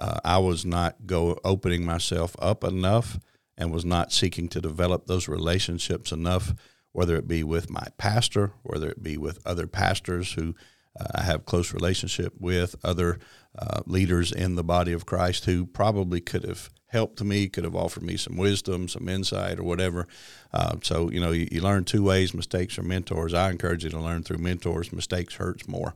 [0.00, 3.18] uh, I was not go opening myself up enough
[3.56, 6.54] and was not seeking to develop those relationships enough,
[6.92, 10.54] whether it be with my pastor, whether it be with other pastors who
[10.98, 13.18] uh, I have close relationship with, other
[13.56, 17.74] uh, leaders in the body of Christ who probably could have helped me, could have
[17.74, 20.06] offered me some wisdom, some insight, or whatever.
[20.52, 23.32] Uh, so you know, you, you, learn two ways: mistakes or mentors.
[23.32, 24.92] I encourage you to learn through mentors.
[24.92, 25.94] Mistakes hurts more,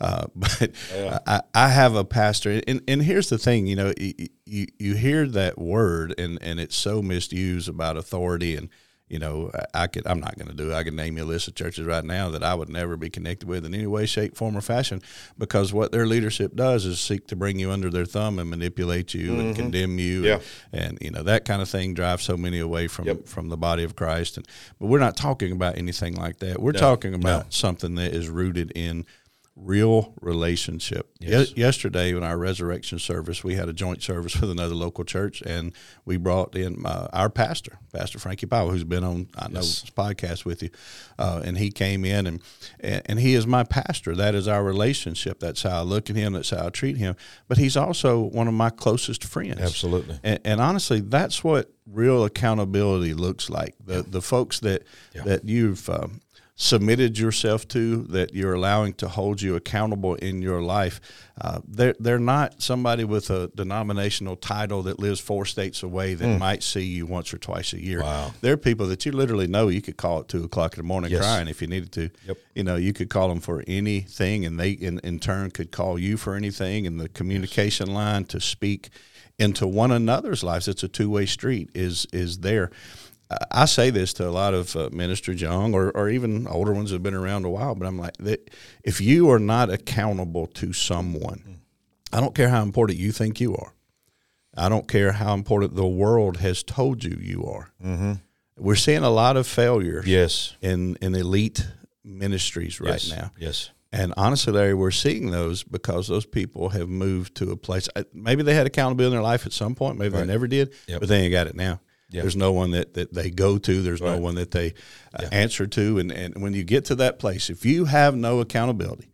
[0.00, 1.18] uh, but yeah.
[1.26, 4.94] I, I, have a pastor, and, and here's the thing: you know, you, you you
[4.94, 8.68] hear that word, and and it's so misused about authority and
[9.12, 10.74] you know, I could, I'm not going to do it.
[10.74, 13.10] I could name you a list of churches right now that I would never be
[13.10, 15.02] connected with in any way, shape, form, or fashion
[15.36, 19.12] because what their leadership does is seek to bring you under their thumb and manipulate
[19.12, 19.40] you mm-hmm.
[19.40, 20.24] and condemn you.
[20.24, 20.40] Yeah.
[20.72, 23.28] And, and, you know, that kind of thing drives so many away from, yep.
[23.28, 24.38] from the body of Christ.
[24.38, 24.48] And,
[24.80, 26.60] but we're not talking about anything like that.
[26.60, 27.50] We're no, talking about no.
[27.50, 29.04] something that is rooted in
[29.54, 31.10] real relationship.
[31.20, 31.50] Yes.
[31.50, 35.42] Ye- yesterday, in our resurrection service, we had a joint service with another local church,
[35.44, 35.72] and
[36.04, 39.82] we brought in uh, our pastor, Pastor Frankie Powell, who's been on I know Yes.
[39.82, 40.70] this podcast with you,
[41.18, 42.40] uh, and he came in and,
[42.80, 44.14] and and he is my pastor.
[44.16, 45.38] That is our relationship.
[45.40, 46.32] That's how I look at him.
[46.32, 47.14] That's how I treat him.
[47.48, 49.60] But he's also one of my closest friends.
[49.60, 50.18] Absolutely.
[50.24, 53.74] And, and honestly, that's what real accountability looks like.
[53.84, 54.82] The the folks that
[55.14, 55.24] Yeah.
[55.24, 56.20] that you've um,
[56.62, 61.00] submitted yourself to, that you're allowing to hold you accountable in your life,
[61.40, 66.38] uh, they're they're not somebody with a denominational title that lives four states away that
[66.38, 68.02] might see you once or twice a year.
[68.02, 68.32] Wow.
[68.42, 69.66] They're people that you literally know.
[69.66, 71.20] You could call at two o'clock in the morning Yes.
[71.22, 72.10] crying if you needed to.
[72.28, 72.38] Yep.
[72.54, 75.98] You know, you could call them for anything, and they in, in turn could call
[75.98, 76.86] you for anything.
[76.86, 78.90] And the communication line to speak
[79.36, 80.68] into one another's lives.
[80.68, 81.70] It's a two way street.
[81.74, 82.70] Is is there?
[83.50, 86.90] I- say this to a lot of uh, ministers, young or, or even older ones
[86.90, 87.74] have been around a while.
[87.74, 88.50] But I'm like, that
[88.84, 91.60] if you are not accountable to someone,
[92.12, 93.74] I don't care how important you think you are.
[94.54, 97.70] I don't care how important the world has told you you are.
[97.82, 98.12] Mm-hmm.
[98.58, 100.56] We're seeing a lot of failure Yes.
[100.60, 101.66] in in elite
[102.04, 103.10] ministries right yes.
[103.10, 103.30] now.
[103.38, 103.70] Yes.
[103.94, 107.88] And honestly, Larry, we're seeing those because those people have moved to a place.
[107.94, 109.98] uh, Maybe they had accountability in their life at some point.
[109.98, 110.20] Maybe Right.
[110.20, 111.00] they never did, Yep.
[111.00, 111.80] but they ain't got it now.
[112.12, 112.22] Yep.
[112.22, 113.82] There's no one that, that they go to.
[113.82, 114.74] There's no one that they
[115.14, 115.98] uh, answer to.
[115.98, 119.08] And, and when you get to that place, if you have no accountability,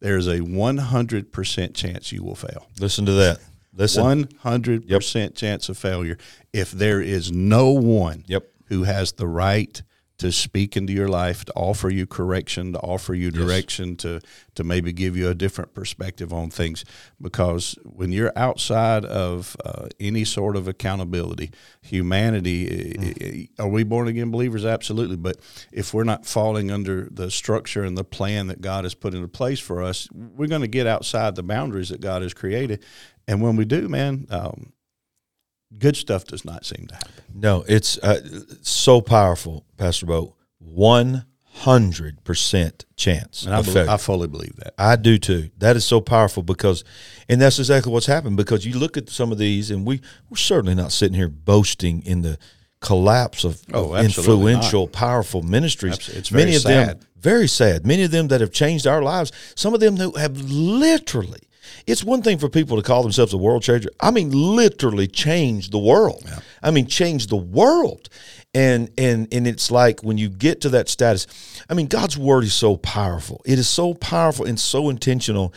[0.00, 2.68] there's a 100% chance you will fail.
[2.78, 3.40] Listen to that.
[3.74, 4.02] Listen.
[4.02, 6.18] One hundred percent chance of failure
[6.52, 8.44] if there is no one Yep.
[8.66, 9.80] who has the right
[10.18, 14.20] to speak into your life, to offer you correction, to offer you direction, to
[14.54, 16.84] to maybe give you a different perspective on things.
[17.20, 21.50] Because when you're outside of uh, any sort of accountability,
[21.82, 23.48] humanity, Mm.
[23.58, 24.64] are we born again believers?
[24.64, 25.16] Absolutely.
[25.16, 25.36] But
[25.72, 29.28] if we're not falling under the structure and the plan that God has put into
[29.28, 32.84] place for us, we're going to get outside the boundaries that God has created.
[33.26, 34.72] And when we do, man, um,
[35.76, 37.24] good stuff does not seem to happen.
[37.34, 38.20] No, it's uh,
[38.62, 40.34] so powerful, Pastor Bo.
[40.58, 43.90] One hundred percent chance And I, of bel.
[43.90, 44.74] I fully believe that.
[44.78, 45.50] I do too.
[45.58, 46.84] That is so powerful because,
[47.28, 48.36] and that's exactly what's happened.
[48.36, 50.00] Because you look at some of these, and we
[50.30, 52.38] we're certainly not sitting here boasting in the
[52.80, 56.08] collapse of, Oh, of influential, powerful ministries.
[56.08, 57.00] It's very Many of sad.
[57.00, 57.84] them very sad.
[57.86, 59.32] Many of them that have changed our lives.
[59.56, 61.47] Some of them that have literally.
[61.86, 63.90] It's one thing for people to call themselves a world changer.
[64.00, 66.24] I mean, literally change the world.
[66.62, 68.08] I mean, change the world.
[68.54, 71.26] And and and it's like when you get to that status.
[71.68, 73.42] I mean, God's word is so powerful.
[73.44, 75.52] It is so powerful and so intentional.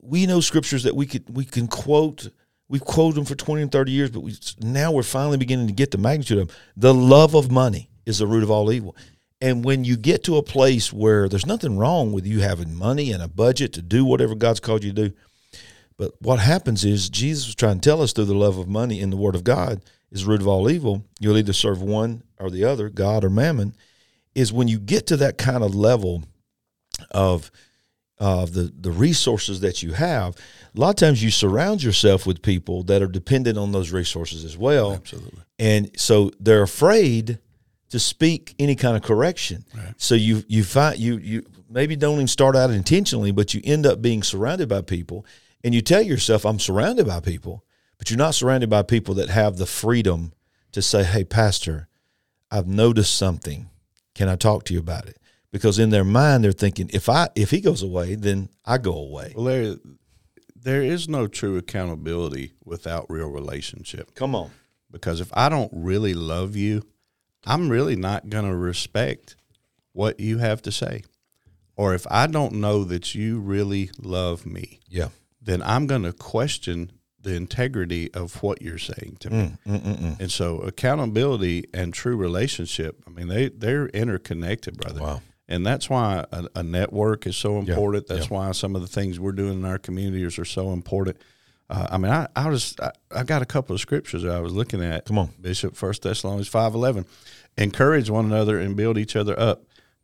[0.00, 2.28] We know scriptures that we could we can quote.
[2.68, 5.72] We've quoted them for twenty and thirty years, but we now we're finally beginning to
[5.72, 6.56] get the magnitude of them.
[6.76, 8.96] The love of money is the root of all evil.
[9.42, 13.10] And when you get to a place where there's nothing wrong with you having money
[13.10, 15.14] and a budget to do whatever God's called you to do,
[15.96, 19.00] but what happens is Jesus was trying to tell us through the love of money
[19.00, 21.04] in the Word of God is the root of all evil.
[21.20, 23.74] You'll either serve one or the other, God or mammon.
[24.34, 26.22] Is when you get to that kind of level
[27.10, 27.50] of
[28.18, 30.36] of the the resources that you have.
[30.74, 34.44] A lot of times you surround yourself with people that are dependent on those resources
[34.44, 34.94] as well.
[34.94, 35.42] Absolutely.
[35.58, 37.38] And so they're afraid
[37.90, 39.64] to speak any kind of correction.
[39.98, 43.86] So you you find you you maybe don't even start out intentionally, but you end
[43.86, 45.26] up being surrounded by people,
[45.64, 47.64] and you tell yourself, "I'm surrounded by people,"
[47.98, 50.32] but you're not surrounded by people that have the freedom
[50.72, 51.88] to say, "Hey, pastor,
[52.50, 53.70] I've noticed something.
[54.14, 55.18] Can I talk to you about it?"
[55.50, 58.94] Because in their mind, they're thinking, "If I if he goes away, then I go
[58.94, 59.78] away." Well, Larry,
[60.54, 64.14] there is no true accountability without real relationship.
[64.14, 64.50] Come on,
[64.90, 66.82] Because if I don't really love you,
[67.44, 69.36] I'm really not going to respect
[69.92, 71.02] what you have to say.
[71.76, 75.08] Or if I don't know that you really love me, yeah,
[75.42, 79.52] then I'm going to question the integrity of what you're saying to me.
[79.66, 85.00] Mm, And so accountability and true relationship, I mean, they, they're interconnected, brother.
[85.00, 85.22] Wow.
[85.48, 88.06] And that's why a, a network is so Yeah, important.
[88.08, 88.36] That's yeah.
[88.36, 91.16] why some of the things we're doing in our communities are so important.
[91.70, 94.40] Uh, I mean, I, I was I, I got a couple of scriptures that I
[94.40, 95.06] was looking at.
[95.06, 95.30] Come on.
[95.40, 97.06] Bishop First Thessalonians five eleven,
[97.56, 99.62] encourage one another and build each other up,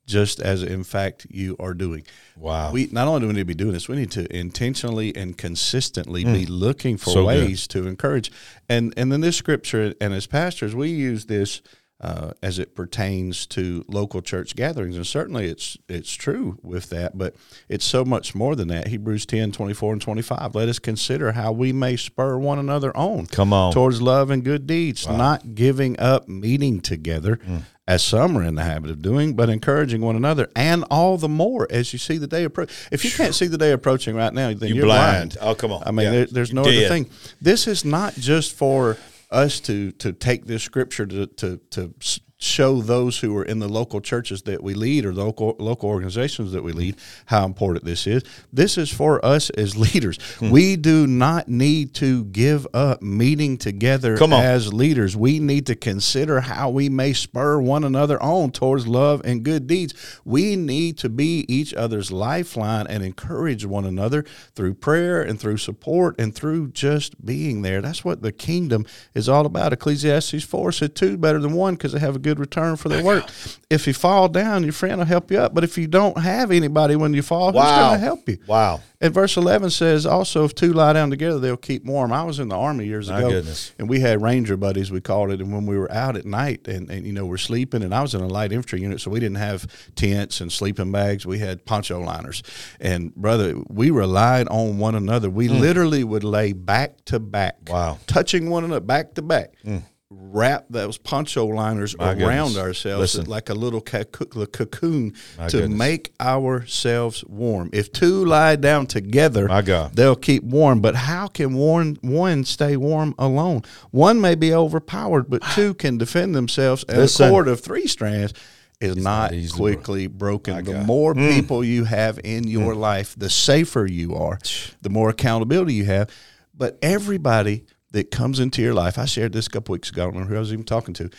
[0.09, 2.03] just as in fact you are doing.
[2.37, 2.73] Wow.
[2.73, 5.37] We not only do we need to be doing this, we need to intentionally and
[5.39, 7.15] consistently be looking for Mm.
[7.15, 7.27] So good.
[7.27, 8.33] ways to encourage.
[8.69, 11.63] And and then this scripture, and as pastors, we use this
[12.01, 14.97] uh, as it pertains to local church gatherings.
[14.97, 17.35] And certainly it's it's true with that, but
[17.69, 18.89] it's so much more than that.
[18.89, 20.55] Hebrews 10, 24 and 25.
[20.55, 23.27] Let us consider how we may spur one another on.
[23.27, 23.73] Come on.
[23.73, 25.17] Towards love and good deeds, wow.
[25.17, 27.37] not giving up meeting together.
[27.37, 27.63] Mm.
[27.89, 31.27] As some are in the habit of doing, but encouraging one another, and all the
[31.27, 32.71] more as you see the day approach.
[32.93, 35.37] If you can't see the day approaching right now, then you're, you're blind.
[35.37, 35.39] blind.
[35.41, 35.85] Oh, come on!
[35.87, 36.11] I mean, yeah.
[36.11, 37.09] there, there's no other thing.
[37.41, 38.99] This is not just for
[39.31, 41.95] us to to take this scripture to to to
[42.41, 46.53] show those who are in the local churches that we lead or local local organizations
[46.53, 46.95] that we lead
[47.27, 48.23] how important this is.
[48.53, 50.19] This is for us as leaders.
[50.39, 50.51] Hmm.
[50.51, 55.17] We do not need to give up meeting together as leaders.
[55.17, 59.67] We need to consider how we may spur one another on towards love and good
[59.67, 60.21] deeds.
[60.25, 64.25] We need to be each other's lifeline and encourage one another
[64.55, 67.83] through prayer and through support and through just being there.
[67.83, 69.73] That's what the kingdom is all about.
[69.73, 72.89] Ecclesiastes 4 said two better than one because they have a good good return for
[72.89, 73.29] their work.
[73.71, 75.55] If you fall down, your friend will help you up.
[75.55, 77.63] But if you don't have anybody when you fall, wow.
[77.63, 78.39] who's going to help you?
[78.47, 78.81] Wow.
[79.01, 82.13] And verse 11 says, also, if two lie down together, they'll keep warm.
[82.13, 83.31] I was in the Army years My ago.
[83.31, 83.73] Goodness.
[83.79, 85.41] And we had Ranger buddies, we called it.
[85.41, 88.03] And when we were out at night and, and, you know, we're sleeping, and I
[88.03, 91.25] was in a light infantry unit, so we didn't have tents and sleeping bags.
[91.25, 92.43] We had poncho liners.
[92.81, 95.31] And, brother, we relied on one another.
[95.31, 95.61] We mm.
[95.61, 97.57] literally would lay back to back.
[97.69, 97.99] Wow.
[98.07, 99.53] Touching one another, back to back.
[99.65, 102.57] Mm wrap those poncho liners My around goodness.
[102.57, 103.31] ourselves Listen.
[103.31, 105.79] like a little cocoon My to goodness.
[105.79, 107.69] make ourselves warm.
[107.75, 109.95] If two lie down together, My God.
[109.95, 110.81] they'll keep warm.
[110.81, 113.63] But how can one one stay warm alone?
[113.91, 116.85] One may be overpowered, but two can defend themselves.
[116.89, 117.27] And Listen.
[117.27, 118.33] a cord of three strands
[118.81, 120.65] is it's not, not quickly broken.
[120.65, 121.35] The more mm.
[121.35, 122.79] people you have in your mm.
[122.79, 124.39] life, the safer you are,
[124.81, 126.09] the more accountability you have.
[126.55, 128.99] But everybody that comes into your life.
[128.99, 130.09] I shared this a couple weeks ago.
[130.09, 131.11] I don't know who I was even talking to.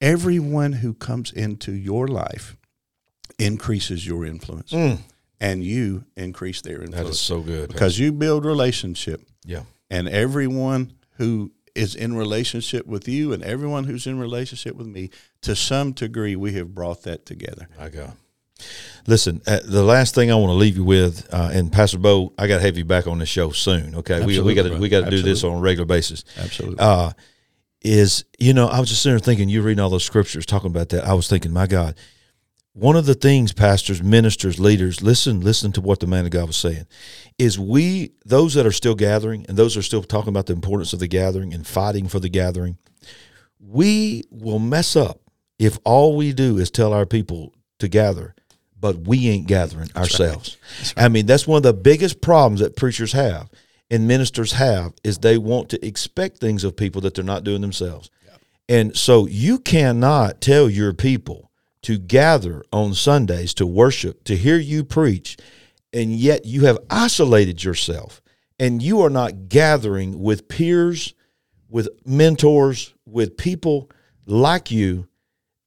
[0.00, 2.56] Everyone who comes into your life
[3.38, 4.72] increases your influence.
[4.72, 5.00] Mm.
[5.40, 6.96] And you increase their influence.
[6.96, 7.68] That is so good.
[7.68, 9.22] Because you build relationship.
[9.44, 9.62] Yeah.
[9.88, 15.10] And everyone who is in relationship with you and everyone who's in relationship with me,
[15.42, 17.68] to some degree, we have brought that together.
[17.78, 18.14] I go.
[19.06, 22.32] Listen, uh, the last thing I want to leave you with, uh, and Pastor Bo,
[22.36, 23.94] I got to have you back on the show soon.
[23.94, 26.24] Okay, Absolutely, we got to we got to do this on a regular basis.
[26.36, 26.78] Absolutely.
[26.78, 27.12] Uh,
[27.80, 30.70] is you know I was just sitting there thinking you reading all those scriptures talking
[30.70, 31.04] about that.
[31.04, 31.96] I was thinking, my God,
[32.72, 36.48] one of the things pastors, ministers, leaders listen listen to what the man of God
[36.48, 36.86] was saying.
[37.38, 40.92] Is we those that are still gathering and those are still talking about the importance
[40.92, 42.76] of the gathering and fighting for the gathering,
[43.58, 45.20] we will mess up
[45.58, 48.34] if all we do is tell our people to gather
[48.80, 50.56] but we ain't gathering that's ourselves.
[50.60, 50.92] Right.
[50.96, 51.04] Right.
[51.04, 53.50] I mean, that's one of the biggest problems that preachers have
[53.90, 57.60] and ministers have is they want to expect things of people that they're not doing
[57.60, 58.10] themselves.
[58.68, 61.50] And so you cannot tell your people
[61.82, 65.38] to gather on Sundays to worship, to hear you preach,
[65.92, 68.20] and yet you have isolated yourself
[68.58, 71.14] and you are not gathering with peers,
[71.68, 73.90] with mentors, with people
[74.26, 75.08] like you,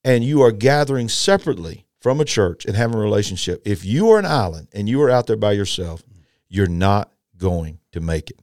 [0.04, 4.20] and you are gathering separately from a church and having a relationship, if you are
[4.20, 6.04] an island and you are out there by yourself,
[6.50, 8.40] you're not going to make it.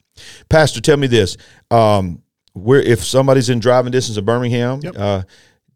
[0.49, 1.37] Pastor, tell me this:
[1.71, 2.23] um,
[2.55, 4.97] where if somebody's in driving distance of Birmingham, yep.
[4.97, 5.23] uh,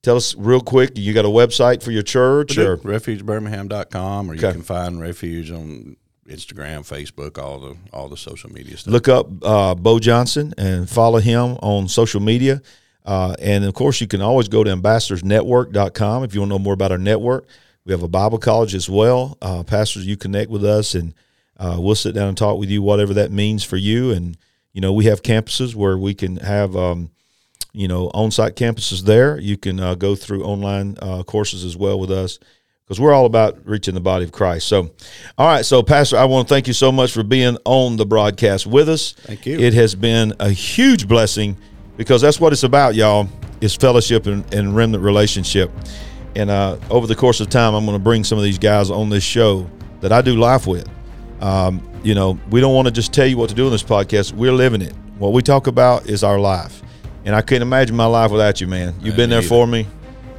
[0.03, 0.93] tell us real quick.
[0.97, 4.47] You got a website for your church or refugebirmingham.com, or okay.
[4.47, 5.97] you can find Refuge on
[6.29, 8.93] Instagram, Facebook, all the all the social media stuff.
[8.93, 12.63] Look up uh, Bo Johnson and follow him on social media.
[13.05, 16.59] Uh, and of course, you can always go to ambassadorsnetwork.com if you want to know
[16.59, 17.47] more about our network.
[17.85, 19.37] We have a Bible college as well.
[19.43, 21.15] Uh, pastors, you connect with us, and
[21.59, 24.13] uh, we'll sit down and talk with you, whatever that means for you.
[24.13, 24.37] And
[24.73, 27.11] you know, we have campuses where we can have, um,
[27.73, 29.39] you know, on-site campuses there.
[29.39, 32.39] You can uh, go through online uh, courses as well with us
[32.85, 34.69] because we're all about reaching the body of Christ.
[34.69, 34.91] So,
[35.37, 35.65] all right.
[35.65, 38.89] So, Pastor, I want to thank you so much for being on the broadcast with
[38.89, 39.13] us.
[39.13, 39.59] Thank you.
[39.59, 41.57] It has been a huge blessing
[41.97, 43.29] because that's what it's about, y'all.
[43.61, 45.71] Is fellowship and, and remnant relationship.
[46.35, 48.91] And uh, over the course of time, I'm going to bring some of these guys
[48.91, 49.69] on this show
[50.01, 50.89] that I do life with.
[51.41, 53.83] Um, you know, we don't want to just tell you what to do in this
[53.83, 54.33] podcast.
[54.33, 54.95] We're living it.
[55.19, 56.83] What we talk about is our life.
[57.25, 58.95] And I can't imagine my life without you, man.
[59.01, 59.87] You've been there for me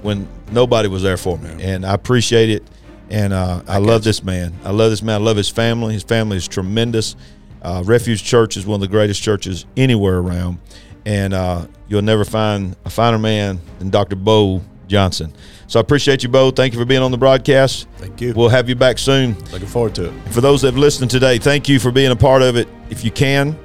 [0.01, 1.63] when nobody was there for me.
[1.63, 2.63] And I appreciate it.
[3.09, 4.53] And uh, I, I love this man.
[4.63, 5.21] I love this man.
[5.21, 5.93] I love his family.
[5.93, 7.15] His family is tremendous.
[7.61, 10.59] Uh, Refuge Church is one of the greatest churches anywhere around.
[11.05, 14.15] And uh, you'll never find a finer man than Dr.
[14.15, 15.33] Bo Johnson.
[15.67, 16.55] So I appreciate you both.
[16.55, 17.87] Thank you for being on the broadcast.
[17.97, 18.33] Thank you.
[18.33, 19.37] We'll have you back soon.
[19.51, 20.13] Looking forward to it.
[20.29, 22.67] For those that have listened today, thank you for being a part of it.
[22.89, 23.57] If you can,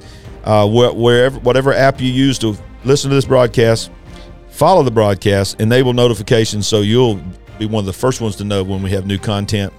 [0.43, 3.91] uh, wherever, whatever app you use to listen to this broadcast,
[4.49, 7.21] follow the broadcast, enable notifications so you'll
[7.59, 9.73] be one of the first ones to know when we have new content.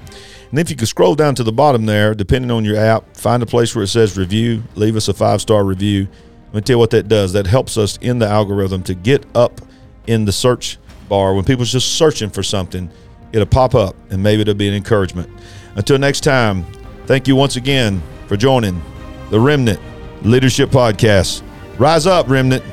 [0.51, 3.43] And if you can scroll down to the bottom there, depending on your app, find
[3.43, 6.09] a place where it says review, leave us a five star review.
[6.47, 7.33] Let me tell you what that does.
[7.33, 9.61] That helps us in the algorithm to get up
[10.07, 10.79] in the search
[11.11, 12.91] bar when people's just searching for something.
[13.33, 15.29] It'll pop up and maybe it'll be an encouragement.
[15.75, 16.65] Until next time,
[17.05, 18.81] thank you once again for joining
[19.29, 19.81] the Remnant
[20.23, 21.43] Leadership Podcast.
[21.79, 22.65] Rise up, Remnant.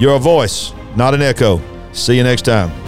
[0.00, 1.60] You're a voice, not an echo.
[1.92, 2.85] See you next time.